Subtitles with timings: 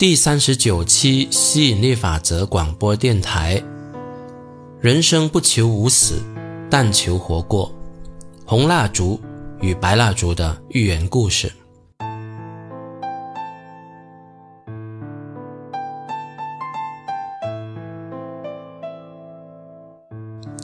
[0.00, 3.62] 第三十九期吸引力法则广播电台。
[4.80, 6.22] 人生不求无死，
[6.70, 7.70] 但求活过。
[8.46, 9.20] 红蜡烛
[9.60, 11.52] 与白蜡烛的寓言故事。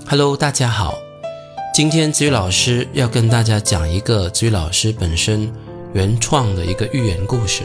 [0.08, 0.94] Hello，大家好。
[1.74, 5.52] 今天子宇老师要跟大家讲一个子宇老师本身
[5.92, 7.64] 原创的一个寓言故事。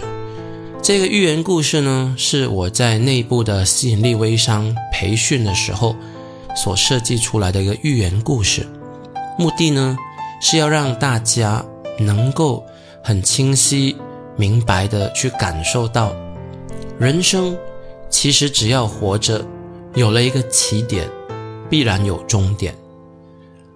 [0.84, 5.96] 这个寓言故事呢，是我在内部的吸引力微商培训的时候
[6.56, 8.66] 所设计出来的一个寓言故事。
[9.38, 9.96] 目的呢，
[10.42, 11.64] 是要让大家
[12.00, 12.66] 能够
[13.04, 13.96] 很清晰、
[14.36, 16.12] 明白的去感受到，
[16.98, 17.56] 人生
[18.10, 19.46] 其实只要活着，
[19.94, 21.08] 有了一个起点，
[21.70, 22.74] 必然有终点。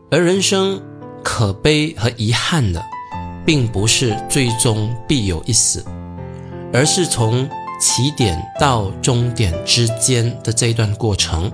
[0.09, 0.81] 而人生
[1.23, 2.83] 可悲和遗憾的，
[3.45, 5.85] 并不是最终必有一死。
[6.73, 11.51] 而是从起点到终点之间的这一段过程，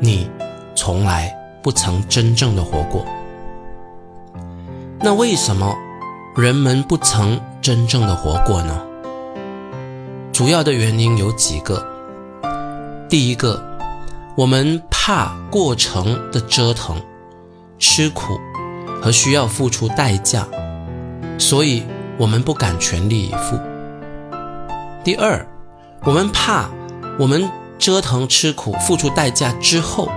[0.00, 0.28] 你
[0.74, 3.04] 从来不曾真正的活过。
[5.00, 5.74] 那为什么
[6.36, 8.80] 人们不曾真正的活过呢？
[10.32, 11.86] 主要的原因有几个。
[13.08, 13.62] 第一个，
[14.36, 16.96] 我们怕过程的折腾、
[17.78, 18.40] 吃苦
[19.02, 20.46] 和需要付出代价，
[21.38, 21.82] 所以
[22.16, 23.58] 我们不敢全力以赴。
[25.04, 25.44] 第二，
[26.04, 26.70] 我们怕
[27.18, 30.08] 我们折腾、吃苦、付出代价之后，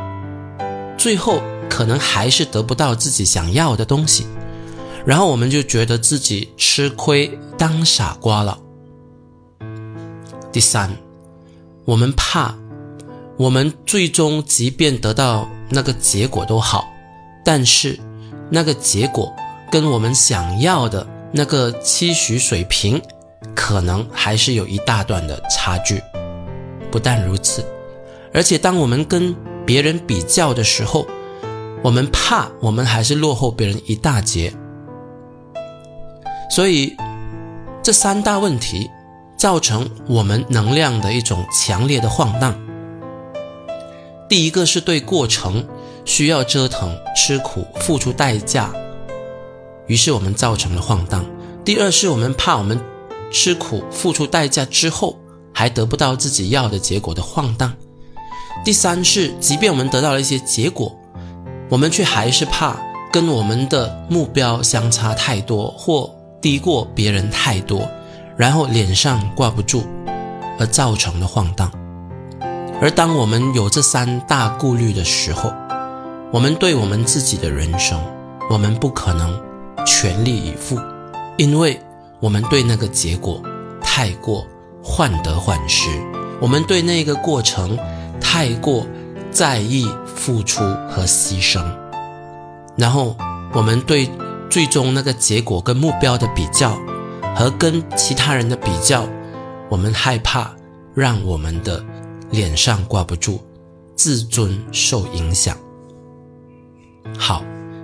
[0.95, 4.27] 最后可能还是得不到自己想要的东西，
[5.03, 8.59] 然后我们就觉得自己吃亏、当傻瓜了。
[10.51, 10.95] 第三，
[11.83, 12.53] 我们怕
[13.37, 16.87] 我们最终即便得到那个结果都好，
[17.43, 17.99] 但是
[18.51, 19.33] 那个结果
[19.71, 23.01] 跟我们想要的那个期许水平。
[23.53, 26.01] 可能还是有一大段的差距。
[26.91, 27.65] 不但如此，
[28.33, 31.05] 而且当我们跟别人比较的时候，
[31.83, 34.53] 我们怕我们还是落后别人一大截。
[36.49, 36.95] 所以，
[37.83, 38.89] 这三大问题
[39.35, 42.55] 造成我们能量的一种强烈的晃荡。
[44.29, 45.67] 第一个是对过程
[46.05, 48.73] 需要折腾、吃苦、付出代价，
[49.87, 51.25] 于是我们造成了晃荡。
[51.65, 52.79] 第二是我们怕我们。
[53.31, 55.17] 吃苦付出代价之后，
[55.53, 57.73] 还得不到自己要的结果的晃荡。
[58.63, 60.97] 第三是，即便我们得到了一些结果，
[61.69, 62.77] 我们却还是怕
[63.11, 66.09] 跟我们的目标相差太多，或
[66.41, 67.87] 低过别人太多，
[68.37, 69.83] 然后脸上挂不住，
[70.57, 71.71] 而造成的晃荡。
[72.81, 75.53] 而当我们有这三大顾虑的时候，
[76.31, 78.01] 我们对我们自己的人生，
[78.49, 79.39] 我们不可能
[79.85, 80.79] 全力以赴，
[81.37, 81.79] 因为。
[82.19, 83.41] 我们对那个结果
[83.81, 84.45] 太过
[84.83, 85.89] 患得患失，
[86.39, 87.77] 我们对那个过程
[88.19, 88.85] 太过
[89.31, 91.63] 在意付出和牺牲，
[92.77, 93.15] 然后
[93.53, 94.09] 我们对
[94.49, 96.77] 最终那个结果跟目标的比较
[97.35, 99.05] 和跟其他人的比较，
[99.69, 100.51] 我们害怕
[100.93, 101.83] 让我们的
[102.31, 103.39] 脸上挂不住，
[103.95, 105.57] 自尊受影响。
[107.17, 107.43] 好，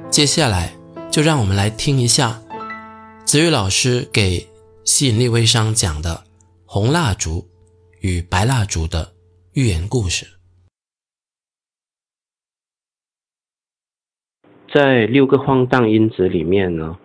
[0.09, 0.74] 接下来
[1.09, 2.40] 就让我们来听一下。
[3.31, 4.46] 子宇老师给
[4.84, 6.25] 吸引力微商讲的
[6.66, 7.46] 红蜡烛
[8.02, 9.14] 与白蜡烛的
[9.53, 10.25] 寓言故事，
[14.74, 16.97] 在六个晃荡因子里面呢，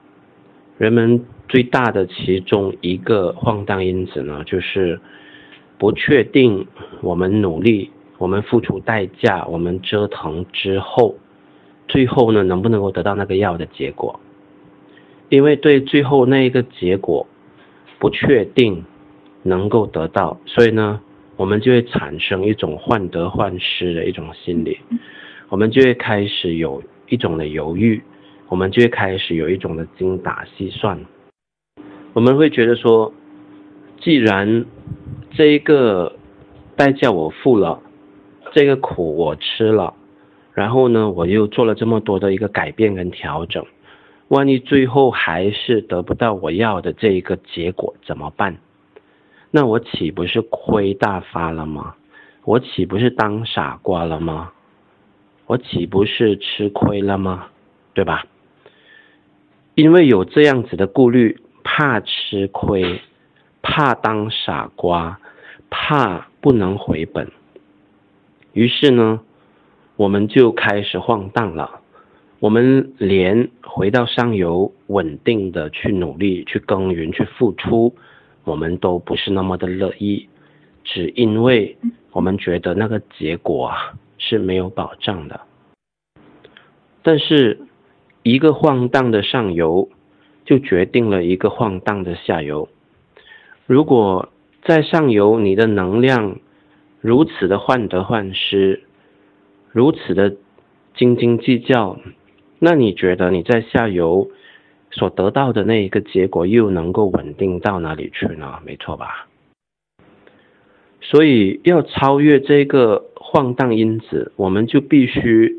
[0.79, 5.01] 人们最大的其中一个晃荡因子呢，就是
[5.79, 6.67] 不确定
[7.03, 11.15] 我们努力、我们付出代价、我们折腾之后，
[11.87, 14.19] 最后呢，能不能够得到那个要的结果。
[15.29, 17.27] 因为对最后那一个结果
[17.99, 18.85] 不确定
[19.43, 21.01] 能够得到，所以呢，
[21.37, 24.79] 我们就会产生一种患得患失的一种心理，
[25.49, 28.03] 我们就会开始有一种的犹豫，
[28.49, 30.99] 我们就会开始有一种的精打细算，
[32.13, 33.13] 我们会觉得说，
[34.01, 34.65] 既然
[35.33, 36.15] 这一个
[36.77, 37.81] 代价我付了，
[38.53, 39.95] 这个苦我吃了，
[40.55, 43.65] 然后呢，我又做了这么多的一个改变跟调整。
[44.29, 48.57] 万一最后还是得不到我要的这一个结果怎么办？
[49.51, 51.95] 那我岂不是亏大发了吗？
[52.45, 54.53] 我岂不是当傻瓜了吗？
[55.47, 57.47] 我岂不是吃亏了吗？
[57.95, 58.27] 对吧？
[59.75, 63.01] 因为有这样子的顾虑，怕吃亏，
[63.63, 65.21] 怕当傻瓜，
[65.71, 67.31] 怕不能回本，
[68.53, 69.21] 于是呢，
[69.97, 71.81] 我们就开始晃荡了。
[72.39, 77.95] 我们连回到上游稳定的去努力、去耕耘、去付出，
[78.45, 80.29] 我们都不是那么的乐意。
[80.85, 81.77] 只因为
[82.13, 85.41] 我们觉得那个结果啊是没有保障的。
[87.03, 87.59] 但是，
[88.23, 89.89] 一个晃荡的上游，
[90.45, 92.69] 就决定了一个晃荡的下游。
[93.67, 94.29] 如果
[94.63, 96.39] 在上游你的能量
[97.01, 98.83] 如此的患得患失，
[99.73, 100.37] 如此的
[100.97, 101.99] 斤斤计较，
[102.69, 104.29] 那你觉得你在下游
[104.91, 108.59] 所得到的那一个结果又能够稳定到哪里去呢？
[108.65, 109.29] 没错吧？
[111.01, 115.55] 所以要超越这个晃荡因子，我们就必须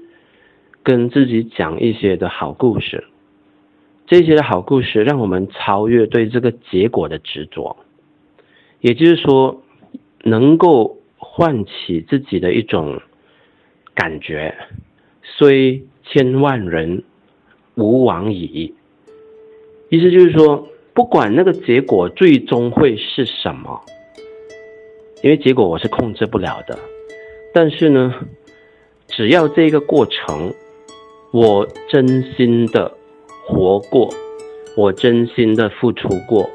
[0.83, 3.06] 跟自己讲一些的好故事。
[4.06, 7.77] 这些的好故事让我们超越对这个结果的执着，
[8.81, 9.63] 也就是说，
[10.24, 13.01] 能够唤起自己的一种
[13.95, 14.54] 感觉，
[15.24, 17.04] 虽千万人
[17.75, 18.74] 吾往矣。
[19.89, 23.81] 意思就是说，不管那个结果最终会是什么。
[25.24, 26.77] 因为结果我是控制不了的，
[27.51, 28.13] 但是呢，
[29.07, 30.54] 只要这个过程，
[31.31, 32.95] 我真心的
[33.44, 34.13] 活过，
[34.75, 36.48] 我真心的付出过，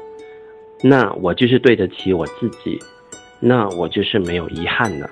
[0.81, 2.79] 那我就是对得起我自己，
[3.41, 5.09] 那我就是没有遗憾了。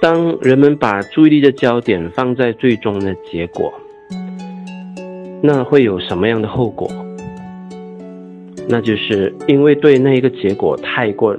[0.00, 3.72] 当人们把注意力的焦点放在最终的结果，
[5.42, 6.88] 那会有什么样的后果？
[8.68, 11.36] 那就是因为对那个结果太过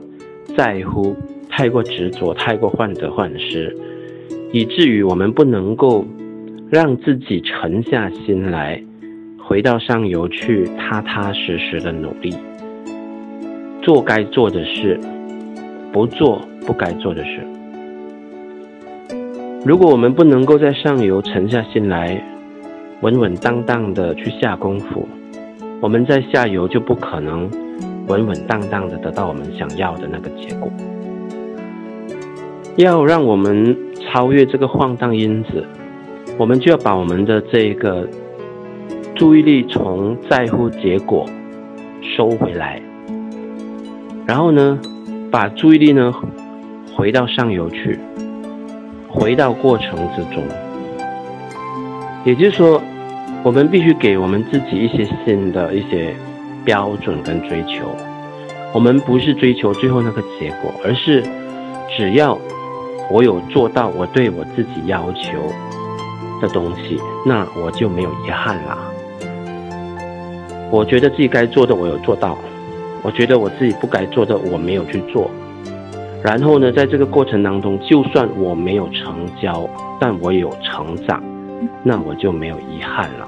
[0.58, 1.16] 在乎、
[1.48, 3.74] 太过执着、太过患得患失，
[4.52, 6.06] 以至于我们不能够
[6.70, 8.84] 让自己沉下心来，
[9.38, 12.36] 回到上游去踏踏实实的努力，
[13.82, 15.00] 做该做的事，
[15.94, 17.42] 不做不该做的事。
[19.66, 22.24] 如果我们不能够在上游沉下心来，
[23.02, 25.06] 稳稳当当的去下功夫。
[25.82, 27.50] 我们在下游就不可能
[28.08, 30.72] 稳稳当当的得到我们想要的那个结果。
[32.78, 35.66] 要让我们超越这个晃荡因子，
[36.38, 38.08] 我们就要把我们的这个
[39.16, 41.26] 注意力从在乎结果
[42.02, 42.82] 收回来，
[44.26, 44.80] 然后呢，
[45.30, 46.14] 把注意力呢
[46.96, 48.00] 回到上游去，
[49.10, 50.44] 回到过程之中，
[52.24, 52.82] 也就是说。
[53.42, 56.14] 我们必须给我们自己一些新的一些
[56.66, 57.96] 标准跟追求。
[58.74, 61.24] 我们不是追求最后那个结果，而是
[61.96, 62.38] 只要
[63.10, 65.32] 我有做到我对我自己要求
[66.42, 68.78] 的东西，那我就没有遗憾啦。
[70.70, 72.38] 我觉得自己该做的我有做到，
[73.02, 75.32] 我觉得我自己不该做的我没有去做。
[76.24, 79.70] 然后呢，在这个过程当中，就算我没有成交，
[80.00, 81.24] 但我有成长。
[81.84, 83.28] 那我就没有遗憾了。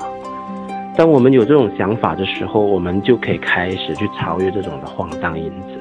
[0.96, 5.78] 当我们有这种想法的时候，我们就可以开始去超越这种的晃荡因子。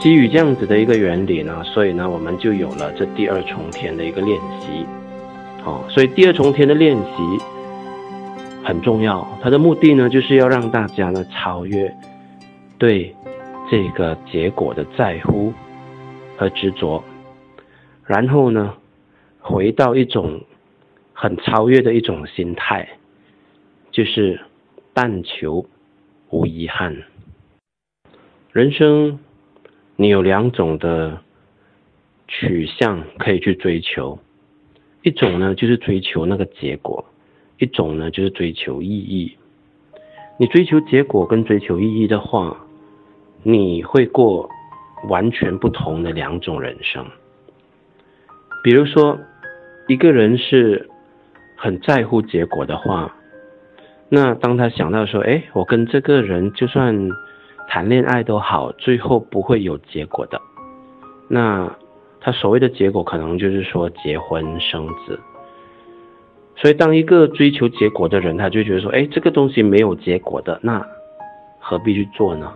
[0.00, 4.86] 基于这样子的一个原理呢，所以呢，我们就有了这第二重天的一个练习。
[5.66, 7.44] 哦，所以第二重天的练习
[8.64, 11.94] 很重要，它的目的呢，就是要让大家呢超越
[12.78, 13.14] 对
[13.70, 15.54] 这个结果的在乎
[16.36, 17.02] 和执着，
[18.04, 18.74] 然后呢。
[19.42, 20.42] 回到一种
[21.14, 22.86] 很超越的一种心态，
[23.90, 24.38] 就是
[24.92, 25.64] 但求
[26.28, 26.94] 无遗憾。
[28.52, 29.18] 人生
[29.96, 31.22] 你有两种的
[32.28, 34.18] 取向可以去追求，
[35.02, 37.02] 一种呢就是追求那个结果，
[37.58, 39.38] 一种呢就是追求意义。
[40.38, 42.66] 你追求结果跟追求意义的话，
[43.42, 44.48] 你会过
[45.08, 47.04] 完全不同的两种人生。
[48.62, 49.18] 比如说。
[49.88, 50.88] 一个人是
[51.56, 53.12] 很在乎结果的话，
[54.08, 57.10] 那当他想到说，哎，我跟这个人就算
[57.66, 60.40] 谈恋爱都好，最后不会有结果的。
[61.26, 61.76] 那
[62.20, 65.18] 他所谓的结果，可能就是说结婚生子。
[66.54, 70.86] 所以，当一个追求结果的人，他就觉得说，哎，这个东西没有结果的，那
[71.58, 72.52] 何必去做呢？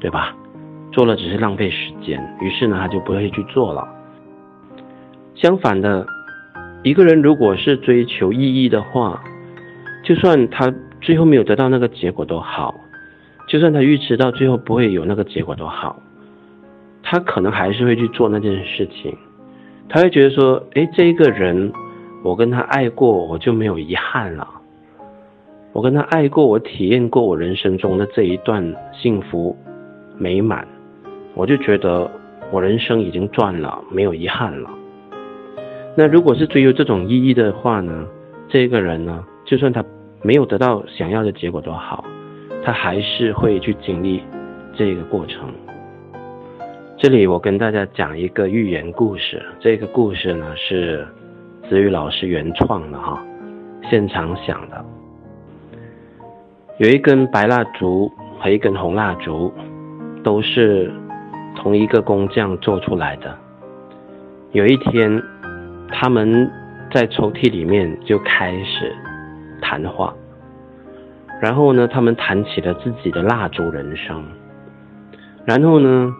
[0.00, 0.34] 对吧？
[0.92, 2.22] 做了只是浪费时间。
[2.40, 3.86] 于是呢，他就不会去做了。
[5.34, 6.06] 相反的。
[6.82, 9.20] 一个人如果是追求意义的话，
[10.04, 12.72] 就算他最后没有得到那个结果都好，
[13.48, 16.00] 就算他预知到最后不会有那个结果都好，
[17.02, 19.16] 他可能还是会去做那件事情。
[19.88, 21.72] 他会觉得说：“哎，这一个人，
[22.22, 24.46] 我跟他爱过，我就没有遗憾了。
[25.72, 29.56] 我跟他爱过，我体验过我人生中的这一段幸福
[30.18, 30.66] 美满，
[31.34, 32.10] 我就觉得
[32.50, 34.70] 我人生已经赚了，没有遗憾了。”
[35.96, 38.06] 那如果是追求这种意义的话呢？
[38.48, 39.84] 这个人呢，就算他
[40.22, 42.04] 没有得到想要的结果都好，
[42.62, 44.22] 他还是会去经历
[44.72, 45.52] 这个过程，
[46.96, 49.42] 这里我跟大家讲一个寓言故事。
[49.58, 51.04] 这个故事呢是
[51.68, 53.20] 子宇老师原创的哈，
[53.90, 54.84] 现场想的。
[56.78, 58.08] 有一根白蜡烛
[58.38, 59.52] 和一根红蜡烛，
[60.26, 60.90] 都是
[61.54, 63.32] 同一个工匠做出来的。
[64.50, 65.22] 有一天，
[65.88, 66.50] 他们
[66.92, 68.92] 在抽屉里面就开始
[69.62, 70.12] 谈话，
[71.40, 74.24] 然后呢，他们谈起了自己的蜡烛人生，
[75.46, 76.12] 然后呢。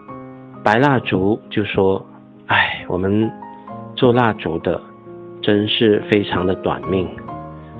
[0.64, 2.04] 白蜡烛就说
[2.50, 3.30] ：“哎，我们
[3.94, 4.80] 做蜡烛的
[5.40, 7.08] 真是非常的短命，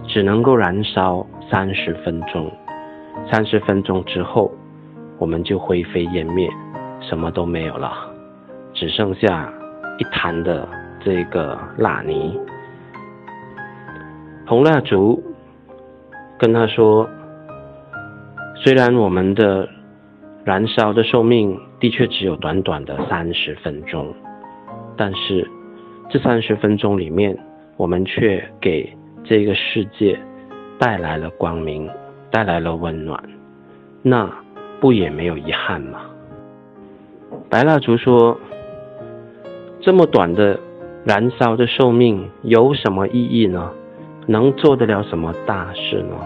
[0.07, 2.49] 只能够燃烧三十分钟。
[3.29, 4.53] 三十分钟之后，
[5.19, 6.49] 我们就灰飞烟灭，
[7.01, 7.93] 什么都没有了，
[8.73, 9.53] 只剩下
[9.99, 10.69] 一滩的
[11.01, 12.39] 这个蜡泥。”
[14.47, 15.23] 红蜡烛
[16.39, 17.09] 跟他说
[18.63, 19.69] ：“虽然我们的
[20.45, 24.15] 燃烧的寿命。”的确只有短短的三十分钟，
[24.97, 25.47] 但是
[26.09, 27.39] 这三十分钟里面，
[27.77, 28.91] 我们却给
[29.23, 30.19] 这个世界
[30.79, 31.87] 带来了光明，
[32.31, 33.23] 带来了温暖，
[34.01, 34.27] 那
[34.81, 36.01] 不也没有遗憾吗？
[37.49, 38.39] 白蜡烛说
[39.81, 40.59] ：“这么短的
[41.05, 43.71] 燃烧的寿命有什么意义呢？
[44.27, 46.17] 能做得了什么大事呢？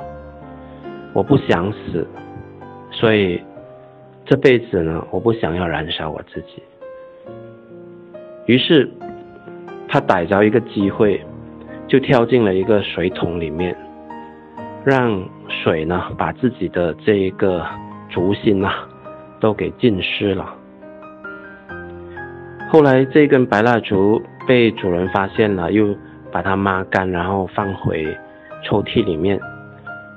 [1.12, 2.06] 我不想死，
[2.90, 3.40] 所以。”
[4.26, 6.62] 这辈子呢，我不想要燃烧我自己。
[8.46, 8.88] 于是，
[9.88, 11.20] 他逮着一个机会，
[11.88, 13.76] 就跳进了一个水桶里面，
[14.84, 17.66] 让水呢把自己的这一个
[18.10, 18.70] 烛芯呐
[19.40, 20.54] 都给浸湿了。
[22.70, 25.96] 后来，这根白蜡烛被主人发现了，又
[26.30, 28.06] 把它抹干，然后放回
[28.62, 29.40] 抽屉里面。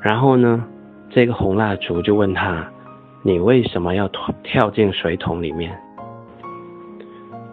[0.02, 0.64] 然后呢，
[1.10, 2.68] 这个红蜡烛就问他。
[3.26, 4.10] 你为什么要
[4.44, 5.74] 跳进水桶里面？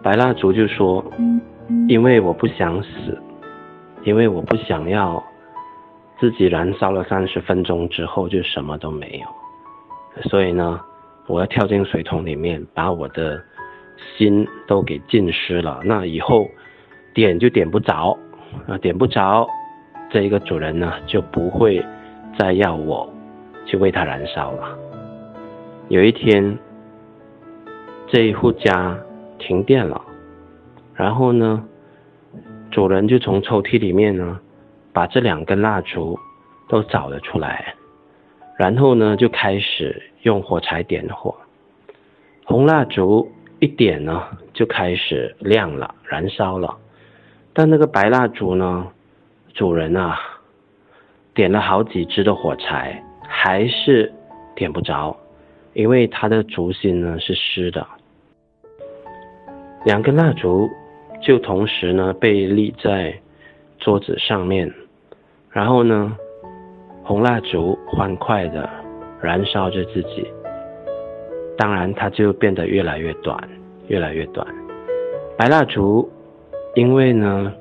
[0.03, 1.01] 白蜡烛就说
[1.87, 3.17] ：“因为我不想死，
[4.03, 5.23] 因为我不想要
[6.19, 9.27] 自己燃烧了三十分钟之后就什么都没有，
[10.23, 10.79] 所以呢，
[11.27, 13.41] 我要跳进水桶里面，把我的
[14.17, 15.81] 心都给浸湿了。
[15.83, 16.49] 那以后
[17.13, 18.17] 点就点不着，
[18.67, 19.47] 啊，点不着，
[20.09, 21.83] 这一个主人呢就不会
[22.37, 23.11] 再要我
[23.65, 24.77] 去为他燃烧了。”
[25.89, 26.57] 有一天，
[28.07, 28.97] 这一户家
[29.39, 30.01] 停电了，
[30.93, 31.63] 然后呢，
[32.69, 34.39] 主人就从抽屉里面呢，
[34.93, 36.17] 把这两根蜡烛
[36.69, 37.73] 都找了出来，
[38.61, 41.35] 然后呢，就开始用火柴点火。
[42.45, 43.27] 红蜡烛
[43.57, 44.21] 一点呢，
[44.53, 46.77] 就开始亮了，燃烧了。
[47.53, 48.87] 但那个白蜡烛呢，
[49.55, 50.15] 主人啊，
[51.33, 54.13] 点了好几支的火柴，还是
[54.53, 55.17] 点不着。
[55.73, 57.87] 因为它的烛芯呢是湿的，
[59.85, 60.69] 两根蜡烛
[61.19, 63.19] 就同时呢被立在
[63.79, 64.71] 桌子上面，
[65.49, 66.15] 然后呢，
[67.03, 68.69] 红蜡烛欢快的
[69.21, 70.27] 燃烧着自己，
[71.57, 73.37] 当然它就变得越来越短，
[73.87, 74.47] 越来越短。
[75.37, 76.09] 白蜡烛
[76.75, 77.53] 因为呢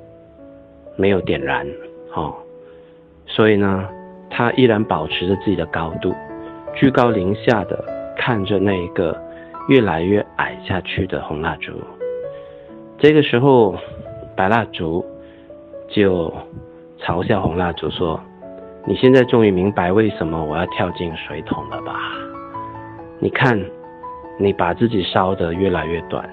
[0.97, 1.67] 没有点燃，
[2.15, 2.35] 哦，
[3.27, 3.89] 所以呢
[4.31, 6.15] 它依然保持着自己的高度，
[6.75, 7.85] 居高临下的。
[8.17, 9.19] 看着那一个
[9.69, 11.73] 越来越矮下去的红蜡烛，
[12.99, 13.75] 这个时候，
[14.37, 15.03] 白蜡烛
[15.89, 16.31] 就
[17.01, 18.21] 嘲笑红蜡烛说
[18.87, 22.01] ：“你现在终于明白为什么我要跳进水桶了吧？
[23.19, 23.61] 你看，
[24.39, 26.29] 你把自己烧得越来越短，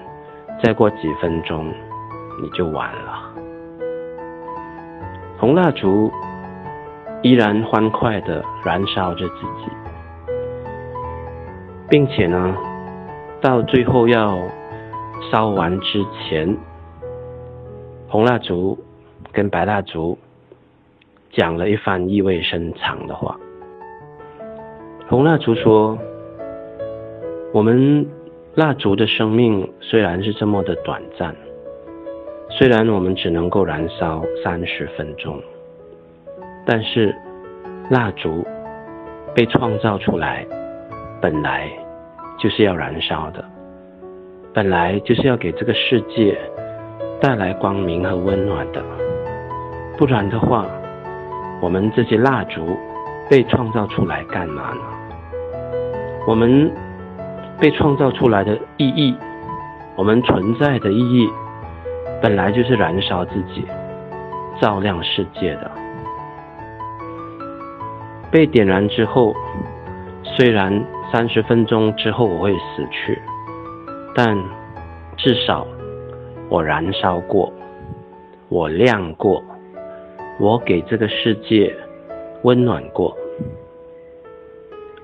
[0.62, 1.72] 再过几分钟
[2.42, 3.32] 你就完了。”
[5.38, 6.10] 红蜡烛
[7.22, 9.70] 依然欢快地燃烧着自己。
[11.90, 12.54] 并且呢，
[13.40, 14.38] 到最后要
[15.30, 16.56] 烧完之前，
[18.08, 18.78] 红蜡烛
[19.32, 20.18] 跟白蜡烛
[21.38, 23.38] 讲了一番意味深长的话。
[25.08, 25.96] 红蜡烛说
[27.54, 28.04] ：“我们
[28.56, 31.32] 蜡烛的生命虽然是这么的短暂，
[32.50, 35.40] 虽然我们只能够燃烧三十分钟，
[36.66, 37.14] 但是
[37.88, 38.44] 蜡烛
[39.32, 40.44] 被创造出来。”
[41.20, 41.68] 本来
[42.38, 43.44] 就是要燃烧的，
[44.54, 46.38] 本来就是要给这个世界
[47.20, 48.80] 带来光明和温暖的，
[49.96, 50.64] 不然的话，
[51.60, 52.76] 我们这些蜡烛
[53.28, 54.80] 被创造出来干嘛呢？
[56.26, 56.70] 我们
[57.58, 59.16] 被创造出来的意义，
[59.96, 61.28] 我们存在的意义，
[62.22, 63.66] 本来就是燃烧自己，
[64.60, 65.70] 照亮世界的。
[68.30, 69.34] 被点燃之后，
[70.22, 70.84] 虽然。
[71.10, 73.18] 三十分钟之后我会死去，
[74.14, 74.36] 但
[75.16, 75.66] 至少
[76.50, 77.50] 我燃烧过，
[78.50, 79.42] 我亮过，
[80.38, 81.74] 我给这个世界
[82.42, 83.16] 温暖过。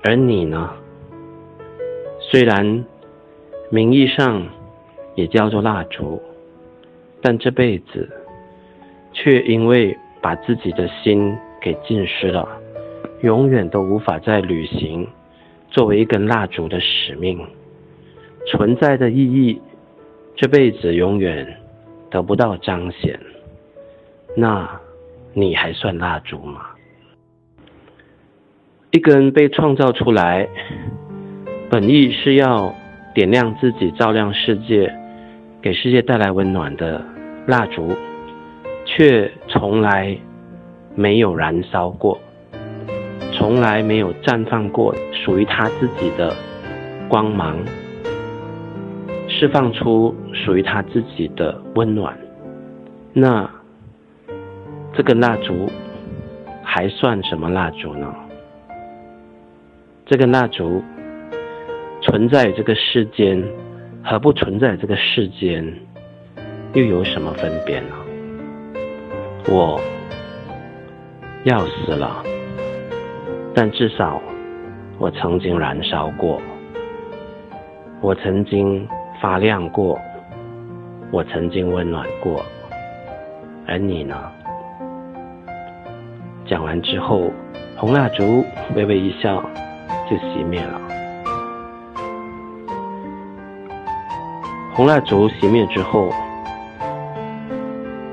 [0.03, 0.71] 而你呢？
[2.19, 2.85] 虽然
[3.69, 4.47] 名义上
[5.13, 6.21] 也叫做蜡烛，
[7.21, 8.09] 但这辈子
[9.13, 12.47] 却因为把自己的心给浸湿了，
[13.21, 15.07] 永远都无法再履行
[15.69, 17.39] 作为一根蜡烛的使命，
[18.47, 19.61] 存在的意义，
[20.35, 21.57] 这辈子永远
[22.09, 23.19] 得不到彰显。
[24.35, 24.79] 那
[25.37, 26.61] 你还算蜡烛吗？
[28.91, 30.47] 一根被创造出来，
[31.69, 32.73] 本意是要
[33.13, 34.95] 点亮自己、照亮世界、
[35.61, 37.03] 给世界带来温暖的
[37.47, 37.93] 蜡烛，
[38.85, 40.17] 却从来
[40.95, 42.17] 没有燃烧过，
[43.33, 46.33] 从来没有绽放过属于他自己的
[47.09, 47.57] 光芒，
[49.27, 52.17] 释放出属于他自己的温暖。
[53.11, 53.49] 那
[54.97, 55.69] 这个蜡烛
[56.63, 58.15] 还算什么蜡烛呢？
[60.05, 60.81] 这个蜡烛
[62.01, 63.43] 存在这个世间
[64.01, 65.69] 和不存在这个世间
[66.73, 67.87] 又有什么分别呢？
[69.49, 69.81] 我
[71.43, 72.23] 要死了，
[73.53, 74.21] 但至少
[74.97, 76.41] 我曾经燃烧过，
[77.99, 78.87] 我曾经
[79.21, 79.99] 发亮过，
[81.11, 82.45] 我曾经温暖过，
[83.67, 84.31] 而你呢？
[86.47, 87.31] 讲完之后，
[87.75, 89.43] 红蜡烛微微一笑。
[90.07, 90.79] 就熄灭了。
[94.71, 96.13] 红蜡烛熄灭之后，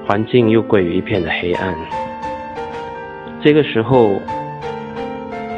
[0.06, 1.74] 环境又归于一片的黑暗。
[3.42, 4.12] 这个时候，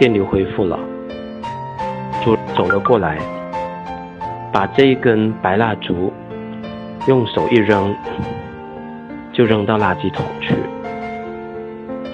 [0.01, 0.77] 电流恢复了，
[2.25, 3.21] 就走了过来，
[4.53, 6.13] 把这一根白蜡烛
[7.07, 7.95] 用手一扔，
[9.33, 10.27] 就扔到垃圾桶，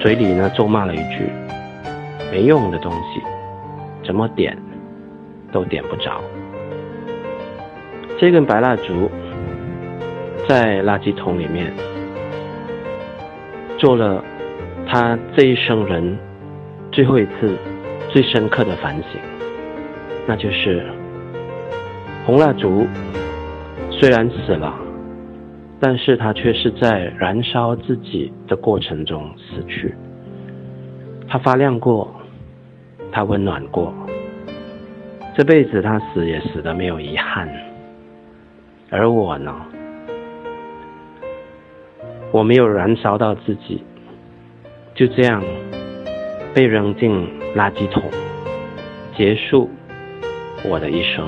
[0.00, 1.30] 嘴里呢咒骂了一句
[2.32, 3.20] ：“没用的东西。”
[4.02, 4.56] 怎么点
[5.52, 6.22] 都点不着。
[8.18, 9.10] 这根白蜡烛
[10.48, 11.72] 在垃圾桶里面
[13.78, 14.24] 做了
[14.88, 16.18] 他这一生人
[16.90, 17.56] 最后一次
[18.08, 19.20] 最深刻的反省，
[20.26, 20.84] 那就是
[22.26, 22.86] 红蜡烛
[23.90, 24.74] 虽然死了，
[25.80, 29.94] 但是它却是在燃烧自己的过程中死去。
[31.26, 32.14] 它发亮过。
[33.12, 33.92] 他温暖过，
[35.36, 37.48] 这辈子他死也死的没有遗憾，
[38.88, 39.52] 而我呢，
[42.30, 43.82] 我没有燃烧到自己，
[44.94, 45.42] 就这样
[46.54, 47.10] 被扔进
[47.56, 48.00] 垃圾桶，
[49.16, 49.68] 结束
[50.64, 51.26] 我的一生。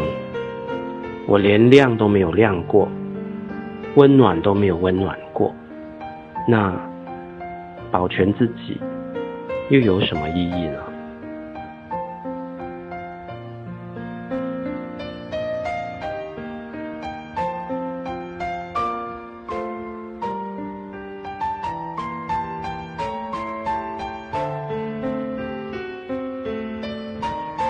[1.27, 2.89] 我连亮都没有亮过，
[3.95, 5.55] 温暖都没有温暖过，
[6.49, 6.75] 那
[7.91, 8.81] 保全自己
[9.69, 10.79] 又有什么意义呢？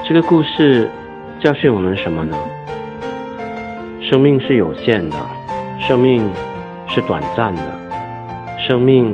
[0.04, 0.88] 这个故事
[1.40, 2.36] 教训我们什么呢？
[4.00, 5.16] 生命是有限的，
[5.84, 6.30] 生命
[6.86, 7.62] 是短暂的，
[8.56, 9.12] 生命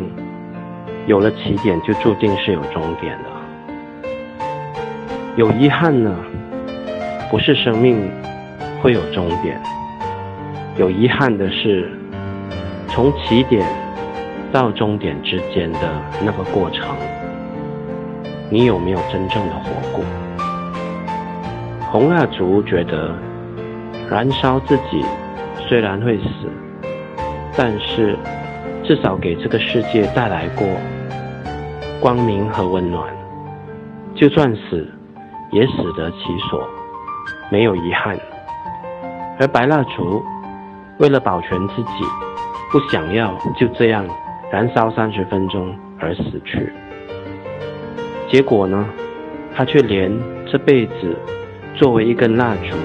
[1.07, 3.25] 有了起点就注定是有终点的。
[5.35, 6.15] 有遗憾呢，
[7.31, 8.11] 不是生命
[8.83, 9.59] 会有终点，
[10.77, 11.91] 有遗憾的是
[12.89, 13.67] 从起点
[14.53, 15.81] 到终点之间的
[16.23, 16.87] 那个过程，
[18.51, 20.05] 你有没有真正的活过？
[21.91, 23.15] 红蜡烛觉得，
[24.11, 25.03] 燃烧自己
[25.69, 26.49] 虽然会死，
[27.55, 28.17] 但是
[28.83, 30.67] 至少给这个世界带来过
[32.01, 33.07] 光明和温暖。
[34.15, 34.91] 就算死，
[35.53, 36.19] 也死得其
[36.51, 36.67] 所，
[37.51, 38.19] 没有遗憾。
[39.39, 40.25] 而白蜡烛
[40.99, 42.05] 为了保全自己，
[42.73, 44.07] 不想要就这样
[44.51, 46.73] 燃烧三十分钟而死去。
[48.31, 48.89] 结果呢，
[49.55, 50.11] 他却连
[50.51, 51.15] 这辈子。
[51.75, 52.77] 作为一根蜡烛，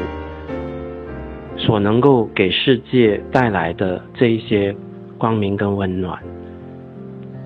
[1.73, 4.75] 所能够给世界带来的这一些
[5.17, 6.21] 光明跟温暖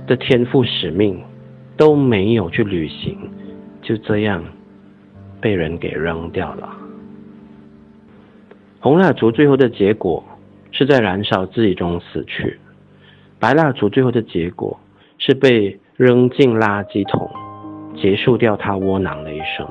[0.06, 1.18] 的天赋使命
[1.78, 3.18] 都没有去履行，
[3.82, 4.44] 就这样
[5.40, 6.70] 被人给扔掉了。
[8.82, 10.22] 红蜡烛最后的结果
[10.72, 12.60] 是在燃烧自己中死去，
[13.40, 14.78] 白蜡烛最后的结果
[15.18, 17.32] 是被扔进垃圾桶，
[17.96, 19.66] 结束掉他窝囊的一生。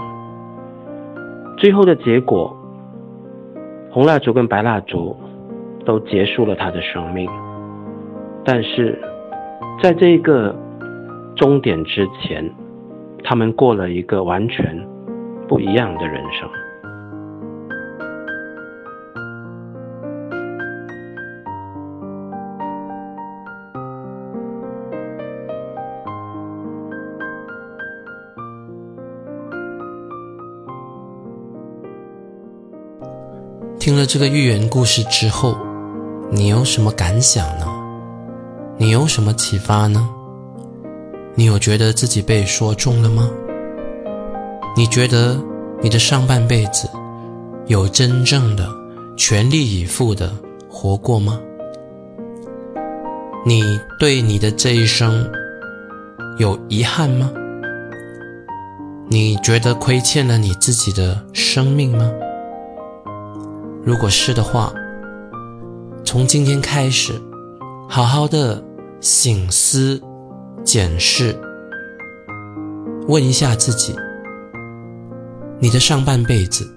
[1.58, 2.56] 最后的结果，
[3.96, 5.16] 红蜡烛跟白蜡烛
[5.86, 7.26] 都结束了他的生命。
[8.44, 9.00] 但是，
[9.82, 10.54] 在这个
[11.34, 12.46] 终点之前，
[13.24, 14.86] 他们过了一个完全
[15.48, 16.46] 不一样的人生。
[33.96, 35.56] 听了这个寓言故事之后，
[36.30, 37.66] 你有什么感想呢？
[38.76, 40.06] 你有什么启发呢？
[41.34, 43.30] 你有觉得自己被说中了吗？
[44.76, 45.40] 你觉得
[45.80, 46.86] 你的上半辈子
[47.68, 48.68] 有真正的
[49.16, 50.30] 全力以赴的
[50.68, 51.40] 活过吗？
[53.46, 55.26] 你对你的这一生
[56.36, 57.32] 有遗憾吗？
[59.08, 62.12] 你觉得亏欠了你自己的生命吗？
[63.86, 64.74] 如果是的话，
[66.04, 67.12] 从今天开始，
[67.88, 68.60] 好好的
[69.00, 70.02] 醒思、
[70.64, 71.38] 检视，
[73.06, 73.94] 问一下自己：
[75.60, 76.68] 你的上半辈子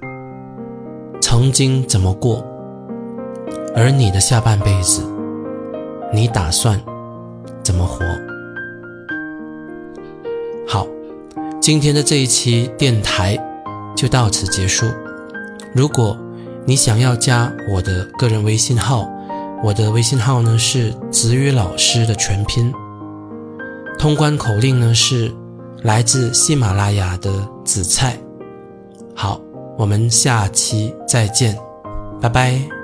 [1.20, 2.46] 曾经怎么过？
[3.76, 5.02] 而你的下半辈子，
[6.14, 6.80] 你打算
[7.64, 8.06] 怎么活？
[10.68, 10.86] 好，
[11.60, 13.36] 今天的这一期电台
[13.96, 14.86] 就到此结束。
[15.74, 16.16] 如果
[16.66, 19.10] 你想要加我的个人微信号，
[19.64, 22.72] 我的微信号呢是子宇老师的全拼。
[23.98, 25.34] 通关口令呢是
[25.82, 27.32] 来自喜马拉雅的
[27.66, 28.18] 紫菜。
[29.16, 29.42] 好，
[29.78, 31.58] 我们下期再见，
[32.22, 32.79] 拜拜。